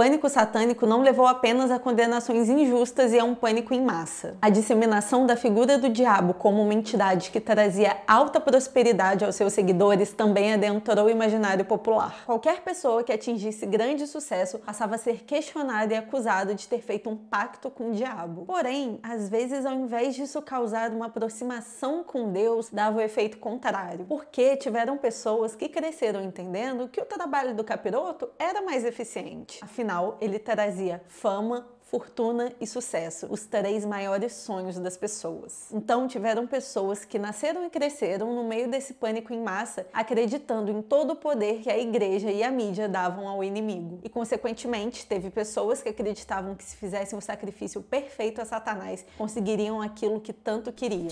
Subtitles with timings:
[0.00, 4.34] pânico satânico não levou apenas a condenações injustas e a um pânico em massa.
[4.40, 9.52] A disseminação da figura do diabo como uma entidade que trazia alta prosperidade aos seus
[9.52, 12.22] seguidores também adentrou o imaginário popular.
[12.24, 17.10] Qualquer pessoa que atingisse grande sucesso passava a ser questionada e acusada de ter feito
[17.10, 18.46] um pacto com o diabo.
[18.46, 24.06] Porém, às vezes, ao invés disso causar uma aproximação com Deus, dava o efeito contrário,
[24.08, 29.58] porque tiveram pessoas que cresceram entendendo que o trabalho do capiroto era mais eficiente.
[29.60, 29.89] Afinal,
[30.20, 35.66] ele trazia fama, fortuna e sucesso, os três maiores sonhos das pessoas.
[35.72, 40.80] Então, tiveram pessoas que nasceram e cresceram no meio desse pânico em massa, acreditando em
[40.80, 43.98] todo o poder que a igreja e a mídia davam ao inimigo.
[44.04, 49.82] E, consequentemente, teve pessoas que acreditavam que se fizessem o sacrifício perfeito a Satanás, conseguiriam
[49.82, 51.08] aquilo que tanto queriam.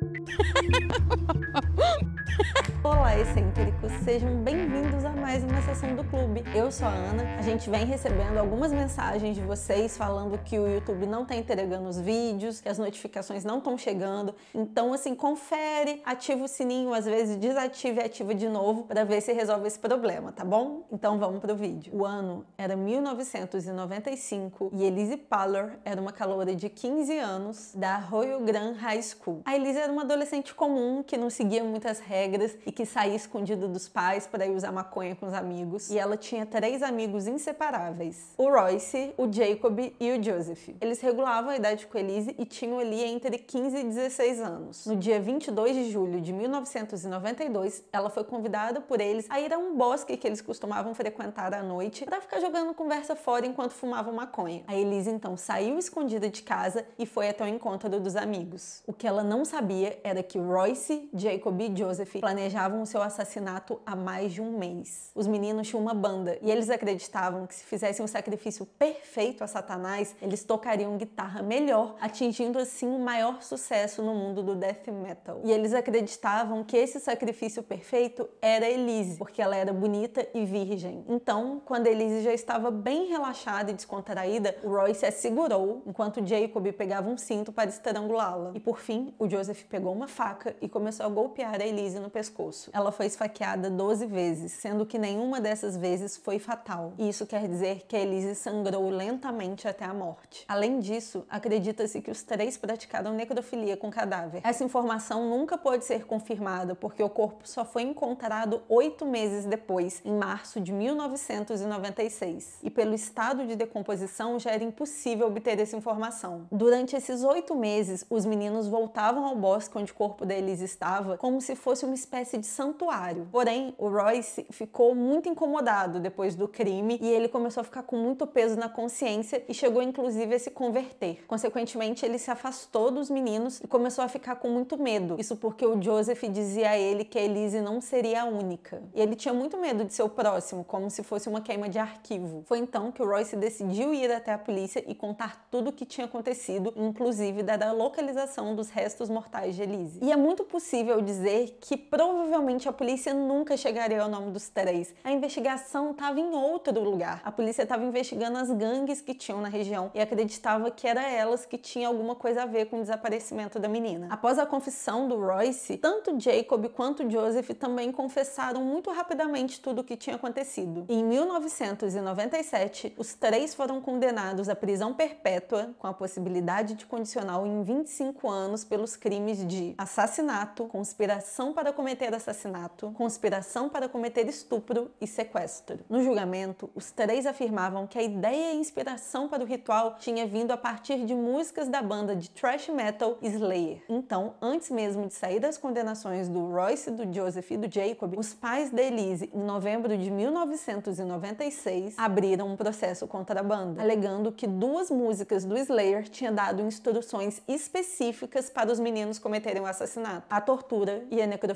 [2.82, 3.92] Olá, excêntricos!
[4.04, 6.42] Sejam bem-vindos a mais uma sessão do clube.
[6.54, 7.36] Eu sou a Ana.
[7.38, 11.88] A gente vem recebendo algumas mensagens de vocês falando que o YouTube não está entregando
[11.88, 14.34] os vídeos, que as notificações não estão chegando.
[14.54, 19.20] Então, assim, confere, ativa o sininho, às vezes desativa e ativa de novo para ver
[19.20, 20.86] se resolve esse problema, tá bom?
[20.90, 21.92] Então vamos pro vídeo.
[21.94, 28.40] O ano era 1995 e Elise Pallor era uma caloura de 15 anos da Royal
[28.40, 29.42] Grand High School.
[29.44, 32.19] A Elise era uma adolescente comum que não seguia muitas regras
[32.66, 35.90] e que saía escondida dos pais para ir usar maconha com os amigos.
[35.90, 40.70] E ela tinha três amigos inseparáveis: o Royce, o Jacob e o Joseph.
[40.80, 44.86] Eles regulavam a idade com Elise e tinham ali entre 15 e 16 anos.
[44.86, 49.58] No dia 22 de julho de 1992, ela foi convidada por eles a ir a
[49.58, 54.12] um bosque que eles costumavam frequentar à noite para ficar jogando conversa fora enquanto fumavam
[54.12, 54.62] maconha.
[54.66, 58.82] A Elise então saiu escondida de casa e foi até o encontro dos amigos.
[58.86, 63.80] O que ela não sabia era que Royce, Jacob e Joseph planejavam o seu assassinato
[63.86, 65.10] há mais de um mês.
[65.14, 69.46] Os meninos tinham uma banda e eles acreditavam que se fizessem um sacrifício perfeito a
[69.46, 75.40] Satanás, eles tocariam guitarra melhor, atingindo assim o maior sucesso no mundo do death metal.
[75.44, 81.04] E eles acreditavam que esse sacrifício perfeito era Elise, porque ela era bonita e virgem.
[81.08, 86.66] Então, quando Elise já estava bem relaxada e descontraída, o Roy se assegurou enquanto Jacob
[86.72, 88.52] pegava um cinto para estrangulá-la.
[88.54, 92.10] E por fim, o Joseph pegou uma faca e começou a golpear a Elise no
[92.10, 92.70] pescoço.
[92.72, 96.92] Ela foi esfaqueada 12 vezes, sendo que nenhuma dessas vezes foi fatal.
[96.98, 100.44] Isso quer dizer que Elise sangrou lentamente até a morte.
[100.48, 104.40] Além disso, acredita-se que os três praticaram necrofilia com cadáver.
[104.44, 110.00] Essa informação nunca pode ser confirmada porque o corpo só foi encontrado oito meses depois,
[110.04, 112.58] em março de 1996.
[112.62, 116.46] E pelo estado de decomposição já era impossível obter essa informação.
[116.50, 121.16] Durante esses oito meses, os meninos voltavam ao bosque onde o corpo da Elise estava
[121.16, 123.28] como se fosse uma espécie de santuário.
[123.30, 127.96] Porém, o Royce ficou muito incomodado depois do crime e ele começou a ficar com
[127.96, 131.24] muito peso na consciência e chegou inclusive a se converter.
[131.26, 135.16] Consequentemente, ele se afastou dos meninos e começou a ficar com muito medo.
[135.18, 138.82] Isso porque o Joseph dizia a ele que a Elise não seria a única.
[138.94, 141.78] E ele tinha muito medo de ser o próximo, como se fosse uma queima de
[141.78, 142.42] arquivo.
[142.46, 145.84] Foi então que o Royce decidiu ir até a polícia e contar tudo o que
[145.84, 150.00] tinha acontecido, inclusive dar a localização dos restos mortais de Elise.
[150.02, 154.94] E é muito possível dizer que provavelmente a polícia nunca chegaria ao nome dos três.
[155.04, 157.20] A investigação estava em outro lugar.
[157.24, 161.44] A polícia estava investigando as gangues que tinham na região e acreditava que era elas
[161.46, 164.08] que tinham alguma coisa a ver com o desaparecimento da menina.
[164.10, 169.84] Após a confissão do Royce, tanto Jacob quanto Joseph também confessaram muito rapidamente tudo o
[169.84, 170.84] que tinha acontecido.
[170.88, 177.62] Em 1997, os três foram condenados à prisão perpétua com a possibilidade de condicional em
[177.62, 185.06] 25 anos pelos crimes de assassinato, conspiração para cometer assassinato, conspiração para cometer estupro e
[185.06, 185.80] sequestro.
[185.90, 190.52] No julgamento, os três afirmavam que a ideia e inspiração para o ritual tinha vindo
[190.52, 193.82] a partir de músicas da banda de thrash metal Slayer.
[193.90, 198.32] Então, antes mesmo de sair das condenações do Royce, do Joseph e do Jacob, os
[198.32, 204.46] pais da Elise, em novembro de 1996, abriram um processo contra a banda, alegando que
[204.46, 210.40] duas músicas do Slayer tinham dado instruções específicas para os meninos cometerem o assassinato, a
[210.40, 211.49] tortura e a.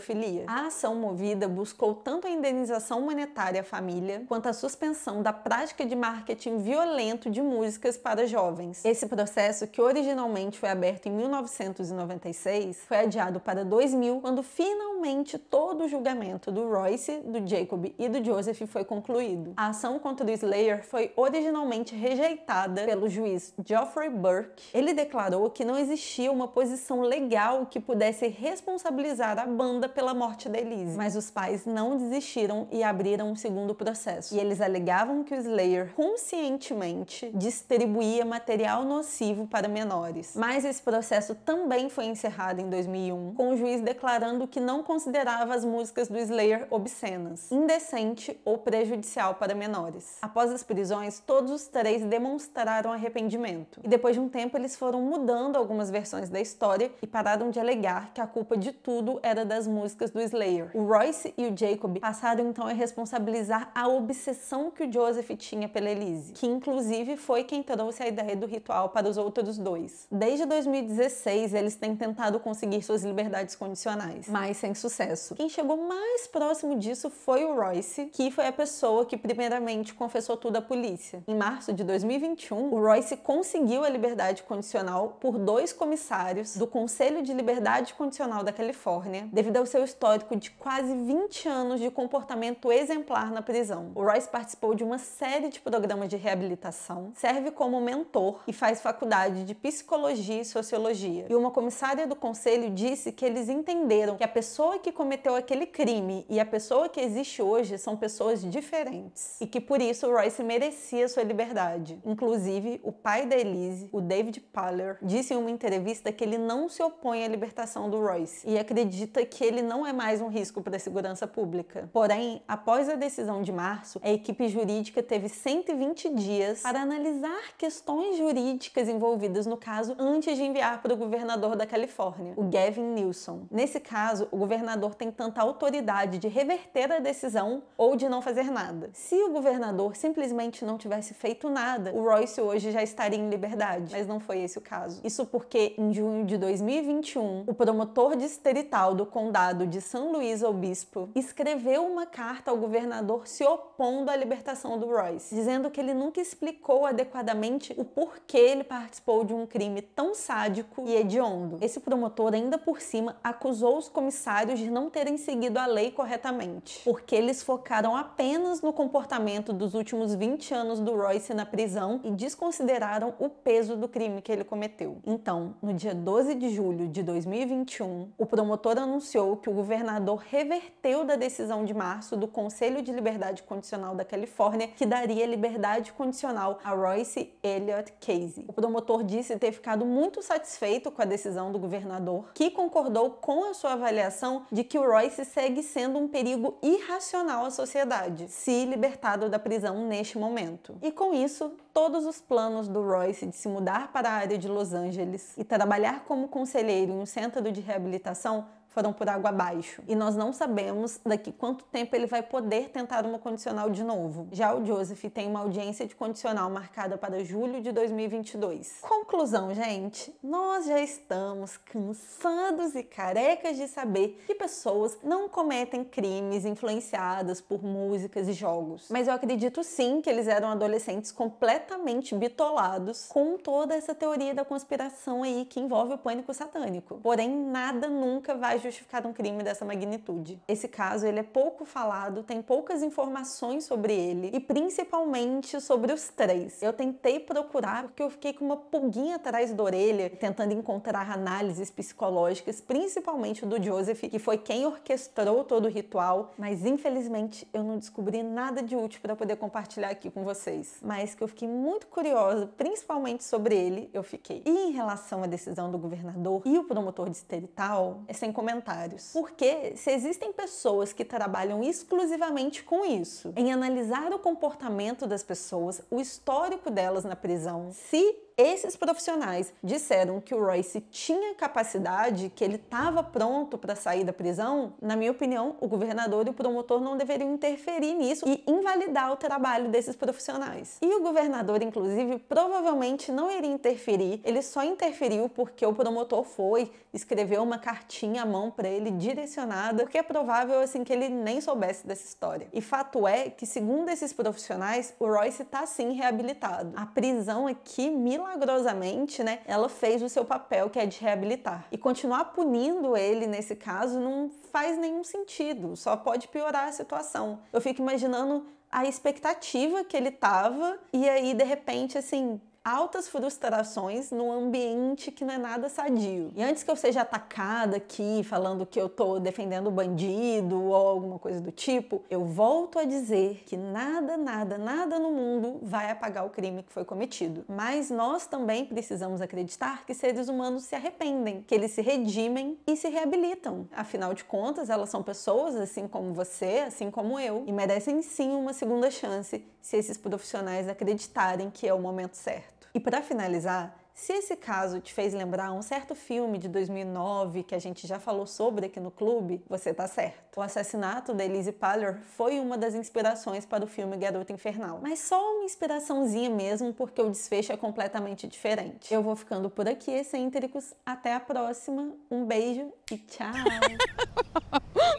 [0.47, 5.85] A ação movida buscou tanto a indenização monetária à família quanto a suspensão da prática
[5.85, 8.85] de marketing violento de músicas para jovens.
[8.85, 15.85] Esse processo, que originalmente foi aberto em 1996, foi adiado para 2000, quando finalmente todo
[15.85, 19.53] o julgamento do Royce, do Jacob e do Joseph foi concluído.
[19.57, 24.65] A ação contra o Slayer foi originalmente rejeitada pelo juiz Geoffrey Burke.
[24.73, 30.49] Ele declarou que não existia uma posição legal que pudesse responsabilizar a banda pela morte
[30.49, 34.35] da Elise, mas os pais não desistiram e abriram um segundo processo.
[34.35, 40.33] E eles alegavam que o Slayer conscientemente distribuía material nocivo para menores.
[40.35, 45.55] Mas esse processo também foi encerrado em 2001, com o juiz declarando que não considerava
[45.55, 50.19] as músicas do Slayer obscenas, indecente ou prejudicial para menores.
[50.23, 53.81] Após as prisões, todos os três demonstraram arrependimento.
[53.83, 57.61] E depois de um tempo, eles foram mudando algumas versões da história e pararam de
[57.61, 60.71] alegar que a culpa de tudo era das músicas do Slayer.
[60.73, 65.69] O Royce e o Jacob passaram então a responsabilizar a obsessão que o Joseph tinha
[65.69, 70.07] pela Elise, que inclusive foi quem trouxe a ideia do ritual para os outros dois.
[70.11, 75.35] Desde 2016, eles têm tentado conseguir suas liberdades condicionais, mas sem sucesso.
[75.35, 80.37] Quem chegou mais próximo disso foi o Royce, que foi a pessoa que primeiramente confessou
[80.37, 81.23] tudo à polícia.
[81.27, 87.23] Em março de 2021, o Royce conseguiu a liberdade condicional por dois comissários do Conselho
[87.23, 92.73] de Liberdade Condicional da Califórnia, devido ao seu histórico de quase 20 anos de comportamento
[92.73, 93.93] exemplar na prisão.
[93.95, 98.81] O Royce participou de uma série de programas de reabilitação, serve como mentor e faz
[98.81, 101.27] faculdade de psicologia e sociologia.
[101.29, 105.67] E uma comissária do conselho disse que eles entenderam que a pessoa que cometeu aquele
[105.67, 110.13] crime e a pessoa que existe hoje são pessoas diferentes e que por isso o
[110.13, 111.99] Royce merecia sua liberdade.
[112.05, 116.69] Inclusive, o pai da Elise, o David Paller, disse em uma entrevista que ele não
[116.69, 120.63] se opõe à libertação do Royce e acredita que ele não é mais um risco
[120.63, 121.89] para a segurança pública.
[121.93, 128.17] Porém, após a decisão de março, a equipe jurídica teve 120 dias para analisar questões
[128.17, 133.47] jurídicas envolvidas no caso antes de enviar para o governador da Califórnia, o Gavin Newsom.
[133.51, 138.51] Nesse caso, o governador tem tanta autoridade de reverter a decisão ou de não fazer
[138.51, 138.91] nada.
[138.93, 143.93] Se o governador simplesmente não tivesse feito nada, o Royce hoje já estaria em liberdade,
[143.93, 145.01] mas não foi esse o caso.
[145.05, 151.11] Isso porque em junho de 2021, o promotor distrital do condado de São Luís Obispo
[151.15, 156.21] escreveu uma carta ao governador se opondo à libertação do Royce, dizendo que ele nunca
[156.21, 161.59] explicou adequadamente o porquê ele participou de um crime tão sádico e hediondo.
[161.61, 166.81] Esse promotor ainda por cima acusou os comissários de não terem seguido a lei corretamente,
[166.83, 172.11] porque eles focaram apenas no comportamento dos últimos 20 anos do Royce na prisão e
[172.11, 174.99] desconsideraram o peso do crime que ele cometeu.
[175.05, 181.05] Então, no dia 12 de julho de 2021, o promotor anunciou que o governador reverteu
[181.05, 186.59] da decisão de março do Conselho de Liberdade Condicional da Califórnia, que daria liberdade condicional
[186.63, 188.45] a Royce Elliott Casey.
[188.47, 193.45] O promotor disse ter ficado muito satisfeito com a decisão do governador, que concordou com
[193.45, 198.67] a sua avaliação de que o Royce segue sendo um perigo irracional à sociedade, se
[198.67, 200.77] libertado da prisão neste momento.
[200.83, 204.49] E com isso, todos os planos do Royce de se mudar para a área de
[204.49, 209.83] Los Angeles e trabalhar como conselheiro em um centro de reabilitação foram por água abaixo.
[209.87, 214.27] E nós não sabemos daqui quanto tempo ele vai poder tentar uma condicional de novo.
[214.33, 218.81] Já o Joseph tem uma audiência de condicional marcada para julho de 2022.
[218.81, 226.45] Conclusão, gente, nós já estamos cansados e carecas de saber que pessoas não cometem crimes
[226.45, 228.89] influenciadas por músicas e jogos.
[228.91, 234.45] Mas eu acredito sim que eles eram adolescentes completamente bitolados com toda essa teoria da
[234.45, 236.99] conspiração aí que envolve o pânico satânico.
[237.03, 240.41] Porém, nada nunca vai justificar um crime dessa magnitude.
[240.49, 246.09] Esse caso ele é pouco falado, tem poucas informações sobre ele e principalmente sobre os
[246.09, 246.63] três.
[246.63, 251.71] Eu tentei procurar porque eu fiquei com uma pulguinha atrás da orelha tentando encontrar análises
[251.71, 257.79] psicológicas, principalmente do Joseph, que foi quem orquestrou todo o ritual, mas infelizmente eu não
[257.79, 260.79] descobri nada de útil para poder compartilhar aqui com vocês.
[260.83, 264.43] Mas que eu fiquei muito curiosa, principalmente sobre ele, eu fiquei.
[264.45, 269.11] E em relação à decisão do governador e o promotor distrital, é sem comentários comentários.
[269.13, 275.81] Porque se existem pessoas que trabalham exclusivamente com isso, em analisar o comportamento das pessoas,
[275.91, 282.43] o histórico delas na prisão, se esses profissionais disseram que o Royce tinha capacidade, que
[282.43, 286.81] ele estava pronto para sair da prisão, na minha opinião, o governador e o promotor
[286.81, 290.79] não deveriam interferir nisso e invalidar o trabalho desses profissionais.
[290.83, 296.73] E o governador, inclusive, provavelmente não iria interferir, ele só interferiu porque o promotor foi,
[296.93, 301.41] escreveu uma cartinha à mão para ele direcionada, porque é provável assim que ele nem
[301.41, 302.49] soubesse dessa história.
[302.53, 306.73] E fato é que, segundo esses profissionais, o Royce está sim reabilitado.
[306.77, 307.91] A prisão aqui,
[308.25, 311.67] milagrosamente, né, ela fez o seu papel, que é de reabilitar.
[311.71, 317.41] E continuar punindo ele nesse caso não faz nenhum sentido, só pode piorar a situação.
[317.53, 324.11] Eu fico imaginando a expectativa que ele tava e aí de repente assim, altas frustrações
[324.11, 326.33] num ambiente que não é nada sadio.
[326.35, 330.75] E antes que eu seja atacada aqui falando que eu tô defendendo o bandido ou
[330.75, 335.91] alguma coisa do tipo, eu volto a dizer que nada, nada, nada no mundo vai
[335.91, 337.45] apagar o crime que foi cometido.
[337.47, 342.77] Mas nós também precisamos acreditar que seres humanos se arrependem, que eles se redimem e
[342.77, 343.69] se reabilitam.
[343.73, 348.31] Afinal de contas, elas são pessoas assim como você, assim como eu, e merecem sim
[348.31, 352.54] uma segunda chance se esses profissionais acreditarem que é o momento certo.
[352.77, 357.55] E para finalizar, se esse caso te fez lembrar um certo filme de 2009 que
[357.55, 360.39] a gente já falou sobre aqui no clube, você tá certo.
[360.39, 364.81] O assassinato da Elise Paller foi uma das inspirações para o filme Garota Infernal.
[364.83, 368.93] Mas só uma inspiraçãozinha mesmo, porque o desfecho é completamente diferente.
[368.93, 370.75] Eu vou ficando por aqui, excêntricos.
[370.85, 371.95] Até a próxima.
[372.11, 373.33] Um beijo e tchau!